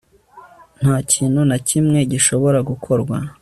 [0.81, 3.17] nta kintu na kimwe gishobora gukorwa